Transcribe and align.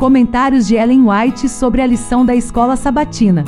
Comentários 0.00 0.66
de 0.66 0.76
Ellen 0.76 1.02
White 1.10 1.46
sobre 1.46 1.82
a 1.82 1.86
lição 1.86 2.24
da 2.24 2.34
escola 2.34 2.74
sabatina. 2.74 3.44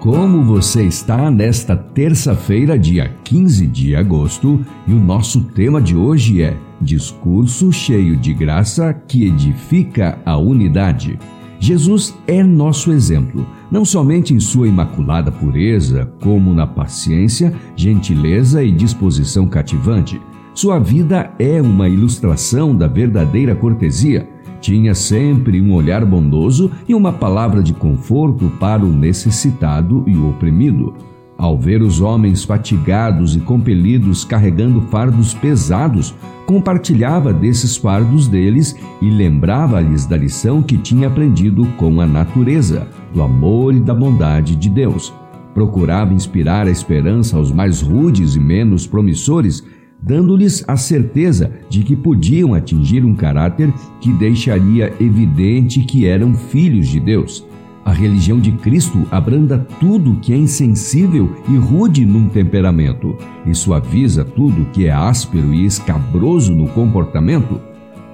Como 0.00 0.42
você 0.42 0.82
está 0.82 1.30
nesta 1.30 1.76
terça-feira, 1.76 2.76
dia 2.76 3.14
15 3.22 3.68
de 3.68 3.94
agosto, 3.94 4.60
e 4.84 4.92
o 4.92 4.98
nosso 4.98 5.44
tema 5.44 5.80
de 5.80 5.94
hoje 5.94 6.42
é 6.42 6.56
Discurso 6.80 7.72
cheio 7.72 8.16
de 8.16 8.34
graça 8.34 8.92
que 8.92 9.28
edifica 9.28 10.18
a 10.26 10.36
unidade. 10.36 11.16
Jesus 11.60 12.18
é 12.26 12.42
nosso 12.42 12.90
exemplo, 12.90 13.46
não 13.70 13.84
somente 13.84 14.34
em 14.34 14.40
sua 14.40 14.66
imaculada 14.66 15.30
pureza, 15.30 16.12
como 16.20 16.52
na 16.52 16.66
paciência, 16.66 17.54
gentileza 17.76 18.60
e 18.64 18.72
disposição 18.72 19.46
cativante. 19.46 20.20
Sua 20.52 20.80
vida 20.80 21.32
é 21.38 21.62
uma 21.62 21.88
ilustração 21.88 22.74
da 22.74 22.88
verdadeira 22.88 23.54
cortesia. 23.54 24.28
Tinha 24.60 24.94
sempre 24.94 25.60
um 25.60 25.72
olhar 25.72 26.04
bondoso 26.04 26.70
e 26.88 26.94
uma 26.94 27.12
palavra 27.12 27.62
de 27.62 27.72
conforto 27.72 28.50
para 28.58 28.84
o 28.84 28.92
necessitado 28.92 30.04
e 30.06 30.14
o 30.16 30.30
oprimido. 30.30 30.94
Ao 31.38 31.56
ver 31.56 31.82
os 31.82 32.00
homens 32.00 32.42
fatigados 32.42 33.36
e 33.36 33.38
compelidos 33.38 34.24
carregando 34.24 34.80
fardos 34.80 35.32
pesados, 35.34 36.12
compartilhava 36.44 37.32
desses 37.32 37.76
fardos 37.76 38.26
deles 38.26 38.74
e 39.00 39.08
lembrava-lhes 39.08 40.04
da 40.04 40.16
lição 40.16 40.60
que 40.60 40.76
tinha 40.76 41.06
aprendido 41.06 41.64
com 41.76 42.00
a 42.00 42.06
natureza, 42.06 42.88
do 43.14 43.22
amor 43.22 43.72
e 43.72 43.78
da 43.78 43.94
bondade 43.94 44.56
de 44.56 44.68
Deus. 44.68 45.14
Procurava 45.54 46.12
inspirar 46.12 46.66
a 46.66 46.70
esperança 46.70 47.36
aos 47.36 47.52
mais 47.52 47.80
rudes 47.80 48.34
e 48.34 48.40
menos 48.40 48.84
promissores, 48.84 49.62
dando-lhes 50.00 50.64
a 50.66 50.76
certeza 50.76 51.50
de 51.68 51.82
que 51.82 51.96
podiam 51.96 52.54
atingir 52.54 53.04
um 53.04 53.14
caráter 53.14 53.72
que 54.00 54.12
deixaria 54.12 54.92
evidente 55.00 55.80
que 55.80 56.06
eram 56.06 56.34
filhos 56.34 56.88
de 56.88 57.00
Deus. 57.00 57.46
A 57.84 57.92
religião 57.92 58.38
de 58.38 58.52
Cristo 58.52 59.06
abranda 59.10 59.66
tudo 59.80 60.18
que 60.20 60.32
é 60.32 60.36
insensível 60.36 61.34
e 61.48 61.56
rude 61.56 62.04
num 62.04 62.28
temperamento 62.28 63.16
e 63.46 63.54
suaviza 63.54 64.24
tudo 64.24 64.68
que 64.72 64.86
é 64.86 64.92
áspero 64.92 65.54
e 65.54 65.64
escabroso 65.64 66.54
no 66.54 66.68
comportamento. 66.68 67.58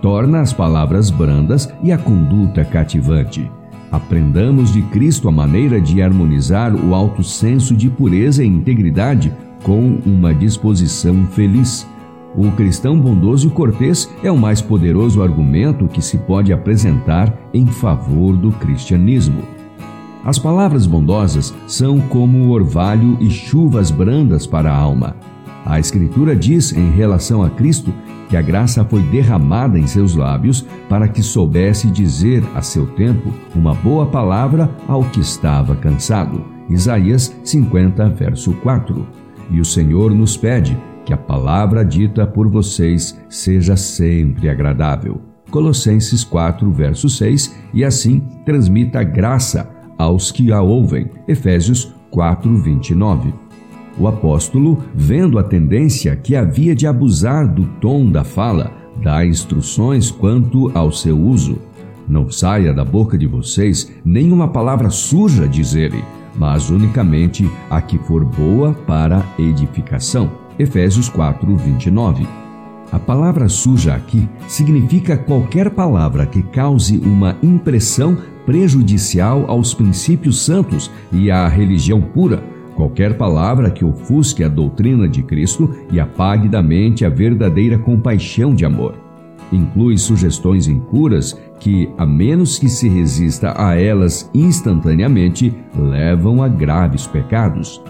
Torna 0.00 0.40
as 0.40 0.52
palavras 0.52 1.10
brandas 1.10 1.68
e 1.82 1.90
a 1.90 1.98
conduta 1.98 2.64
cativante. 2.64 3.50
Aprendamos 3.90 4.72
de 4.72 4.82
Cristo 4.82 5.28
a 5.28 5.32
maneira 5.32 5.80
de 5.80 6.00
harmonizar 6.00 6.74
o 6.74 6.94
alto 6.94 7.24
senso 7.24 7.74
de 7.74 7.90
pureza 7.90 8.44
e 8.44 8.46
integridade 8.46 9.32
com 9.64 9.98
uma 10.06 10.32
disposição 10.32 11.26
feliz. 11.32 11.88
O 12.36 12.50
cristão 12.52 12.98
bondoso 12.98 13.48
e 13.48 13.50
cortês 13.50 14.08
é 14.22 14.30
o 14.30 14.38
mais 14.38 14.60
poderoso 14.60 15.22
argumento 15.22 15.88
que 15.88 16.02
se 16.02 16.18
pode 16.18 16.52
apresentar 16.52 17.32
em 17.52 17.66
favor 17.66 18.36
do 18.36 18.52
cristianismo. 18.52 19.42
As 20.24 20.38
palavras 20.38 20.86
bondosas 20.86 21.54
são 21.66 22.00
como 22.00 22.50
orvalho 22.50 23.16
e 23.20 23.30
chuvas 23.30 23.90
brandas 23.90 24.46
para 24.46 24.72
a 24.72 24.76
alma. 24.76 25.16
A 25.64 25.80
Escritura 25.80 26.36
diz 26.36 26.72
em 26.72 26.90
relação 26.90 27.42
a 27.42 27.50
Cristo 27.50 27.92
que 28.28 28.36
a 28.36 28.42
graça 28.42 28.84
foi 28.84 29.02
derramada 29.02 29.78
em 29.78 29.86
seus 29.86 30.14
lábios 30.14 30.66
para 30.88 31.08
que 31.08 31.22
soubesse 31.22 31.90
dizer 31.90 32.42
a 32.54 32.62
seu 32.62 32.86
tempo 32.86 33.32
uma 33.54 33.74
boa 33.74 34.06
palavra 34.06 34.70
ao 34.88 35.04
que 35.04 35.20
estava 35.20 35.76
cansado. 35.76 36.42
Isaías 36.68 37.34
50, 37.44 38.08
verso 38.10 38.52
4. 38.54 39.23
E 39.50 39.60
o 39.60 39.64
Senhor 39.64 40.14
nos 40.14 40.36
pede 40.36 40.76
que 41.04 41.12
a 41.12 41.16
palavra 41.16 41.84
dita 41.84 42.26
por 42.26 42.48
vocês 42.48 43.18
seja 43.28 43.76
sempre 43.76 44.48
agradável. 44.48 45.20
Colossenses 45.50 46.24
4, 46.24 46.70
verso 46.72 47.08
6, 47.08 47.54
e 47.72 47.84
assim 47.84 48.20
transmita 48.44 49.02
graça 49.04 49.70
aos 49.98 50.32
que 50.32 50.52
a 50.52 50.60
ouvem. 50.60 51.08
Efésios 51.28 51.94
4, 52.10 52.56
29. 52.56 53.32
O 53.98 54.08
apóstolo, 54.08 54.82
vendo 54.94 55.38
a 55.38 55.42
tendência 55.44 56.16
que 56.16 56.34
havia 56.34 56.74
de 56.74 56.86
abusar 56.86 57.46
do 57.46 57.64
tom 57.80 58.10
da 58.10 58.24
fala, 58.24 58.72
dá 59.02 59.24
instruções 59.24 60.10
quanto 60.10 60.70
ao 60.76 60.90
seu 60.90 61.18
uso. 61.18 61.58
Não 62.08 62.28
saia 62.28 62.72
da 62.72 62.84
boca 62.84 63.16
de 63.16 63.26
vocês 63.26 63.92
nenhuma 64.04 64.48
palavra 64.48 64.90
suja, 64.90 65.46
diz 65.46 65.74
ele, 65.74 66.02
mas 66.36 66.70
unicamente 66.70 67.50
a 67.70 67.80
que 67.80 67.98
for 67.98 68.24
boa 68.24 68.72
para 68.72 69.24
edificação. 69.38 70.30
Efésios 70.58 71.08
4, 71.08 71.56
29. 71.56 72.26
A 72.92 72.98
palavra 72.98 73.48
suja 73.48 73.94
aqui 73.94 74.28
significa 74.46 75.16
qualquer 75.16 75.70
palavra 75.70 76.26
que 76.26 76.42
cause 76.42 76.98
uma 76.98 77.36
impressão 77.42 78.16
prejudicial 78.46 79.44
aos 79.48 79.74
princípios 79.74 80.44
santos 80.44 80.90
e 81.10 81.30
à 81.30 81.48
religião 81.48 82.00
pura. 82.00 82.42
Qualquer 82.76 83.16
palavra 83.16 83.70
que 83.70 83.84
ofusque 83.84 84.44
a 84.44 84.48
doutrina 84.48 85.08
de 85.08 85.22
Cristo 85.22 85.74
e 85.90 85.98
apague 85.98 86.48
da 86.48 86.62
mente 86.62 87.04
a 87.04 87.08
verdadeira 87.08 87.78
compaixão 87.78 88.54
de 88.54 88.64
amor. 88.64 89.03
Inclui 89.54 89.96
sugestões 89.96 90.66
impuras 90.66 91.38
que, 91.60 91.88
a 91.96 92.04
menos 92.04 92.58
que 92.58 92.68
se 92.68 92.88
resista 92.88 93.54
a 93.56 93.76
elas 93.76 94.28
instantaneamente, 94.34 95.54
levam 95.78 96.42
a 96.42 96.48
graves 96.48 97.06
pecados. 97.06 97.80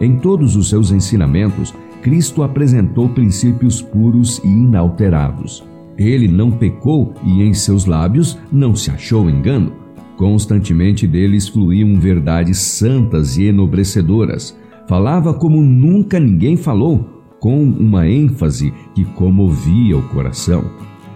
Em 0.00 0.16
todos 0.16 0.56
os 0.56 0.70
seus 0.70 0.90
ensinamentos, 0.90 1.74
Cristo 2.00 2.42
apresentou 2.42 3.10
princípios 3.10 3.82
puros 3.82 4.38
e 4.42 4.48
inalterados. 4.48 5.62
Ele 5.98 6.26
não 6.26 6.50
pecou 6.50 7.12
e 7.22 7.42
em 7.42 7.52
seus 7.52 7.84
lábios 7.84 8.38
não 8.50 8.74
se 8.74 8.90
achou 8.90 9.28
engano. 9.28 9.74
Constantemente 10.16 11.06
deles 11.06 11.48
fluíam 11.48 12.00
verdades 12.00 12.56
santas 12.58 13.36
e 13.36 13.44
enobrecedoras. 13.44 14.58
Falava 14.88 15.34
como 15.34 15.60
nunca 15.60 16.18
ninguém 16.18 16.56
falou, 16.56 17.04
com 17.38 17.62
uma 17.62 18.08
ênfase 18.08 18.72
que 18.94 19.04
comovia 19.04 19.98
o 19.98 20.02
coração. 20.08 20.64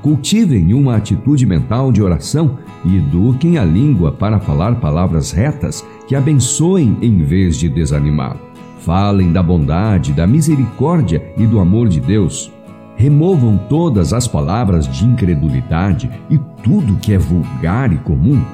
Cultivem 0.04 0.74
uma 0.74 0.96
atitude 0.96 1.46
mental 1.46 1.90
de 1.90 2.02
oração 2.02 2.58
e 2.84 2.98
eduquem 2.98 3.56
a 3.56 3.64
língua 3.64 4.12
para 4.12 4.38
falar 4.38 4.74
palavras 4.74 5.32
retas 5.32 5.82
que 6.06 6.14
abençoem 6.14 6.98
em 7.00 7.24
vez 7.24 7.56
de 7.56 7.70
desanimar. 7.70 8.36
Falem 8.80 9.32
da 9.32 9.42
bondade, 9.42 10.12
da 10.12 10.26
misericórdia 10.26 11.32
e 11.38 11.46
do 11.46 11.58
amor 11.58 11.88
de 11.88 12.00
Deus. 12.00 12.52
Removam 12.96 13.56
todas 13.56 14.12
as 14.12 14.28
palavras 14.28 14.86
de 14.86 15.06
incredulidade 15.06 16.10
e 16.28 16.38
tudo 16.62 16.98
que 16.98 17.14
é 17.14 17.18
vulgar 17.18 17.90
e 17.90 17.96
comum 17.96 18.44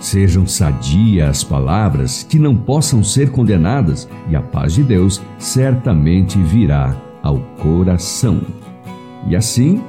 Sejam 0.00 0.46
sadias 0.46 1.28
as 1.28 1.44
palavras 1.44 2.22
que 2.22 2.38
não 2.38 2.56
possam 2.56 3.04
ser 3.04 3.30
condenadas, 3.30 4.08
e 4.28 4.34
a 4.34 4.40
paz 4.40 4.72
de 4.72 4.82
Deus 4.82 5.22
certamente 5.38 6.38
virá 6.38 6.96
ao 7.22 7.38
coração. 7.62 8.40
E 9.28 9.36
assim, 9.36 9.80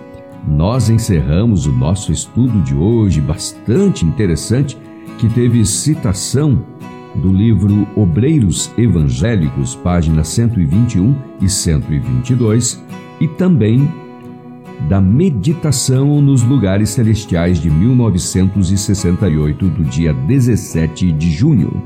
nós 0.48 0.90
encerramos 0.90 1.66
o 1.66 1.72
nosso 1.72 2.12
estudo 2.12 2.62
de 2.62 2.76
hoje, 2.76 3.20
bastante 3.20 4.06
interessante, 4.06 4.78
que 5.18 5.28
teve 5.30 5.66
citação 5.66 6.64
do 7.16 7.32
livro 7.32 7.88
Obreiros 7.96 8.72
Evangélicos, 8.78 9.76
páginas 9.76 10.28
121 10.30 11.16
e 11.42 11.50
122, 11.50 12.84
e 13.20 13.28
também 13.28 13.90
da 14.90 15.02
Meditação 15.02 16.22
nos 16.22 16.44
Lugares 16.44 16.90
Celestiais 16.90 17.60
de 17.60 17.70
1968, 17.70 19.70
do 19.70 19.84
dia 19.86 20.14
17 20.14 21.12
de 21.14 21.32
junho. 21.32 21.82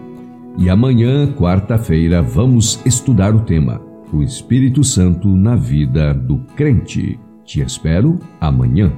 E 0.58 0.70
amanhã, 0.70 1.32
quarta-feira, 1.32 2.22
vamos 2.22 2.82
estudar 2.86 3.34
o 3.34 3.42
tema: 3.42 3.80
O 4.12 4.22
Espírito 4.22 4.84
Santo 4.84 5.30
na 5.30 5.56
vida 5.56 6.14
do 6.14 6.40
crente. 6.56 7.18
Te 7.50 7.64
espero 7.64 8.20
amanhã. 8.40 8.94